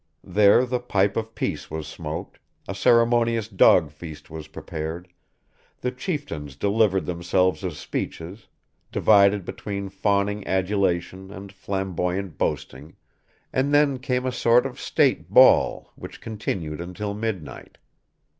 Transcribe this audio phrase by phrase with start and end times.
[0.25, 5.07] There the pipe of peace was smoked, a ceremonious dog feast was prepared;
[5.81, 8.47] the chieftains delivered themselves of speeches,
[8.91, 12.95] divided between fawning adulation and flamboyant boasting;
[13.53, 17.77] and then came a sort of state ball, which continued until midnight.